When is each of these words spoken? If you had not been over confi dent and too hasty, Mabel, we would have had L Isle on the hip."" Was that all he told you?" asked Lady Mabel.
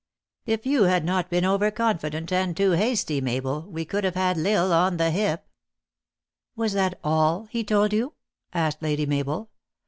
If 0.47 0.65
you 0.65 0.85
had 0.85 1.05
not 1.05 1.29
been 1.29 1.45
over 1.45 1.69
confi 1.69 2.09
dent 2.09 2.31
and 2.31 2.57
too 2.57 2.71
hasty, 2.71 3.21
Mabel, 3.21 3.61
we 3.69 3.87
would 3.93 4.03
have 4.03 4.15
had 4.15 4.35
L 4.39 4.47
Isle 4.73 4.73
on 4.73 4.97
the 4.97 5.11
hip."" 5.11 5.47
Was 6.55 6.73
that 6.73 6.97
all 7.03 7.45
he 7.51 7.63
told 7.63 7.93
you?" 7.93 8.13
asked 8.51 8.81
Lady 8.81 9.05
Mabel. 9.05 9.51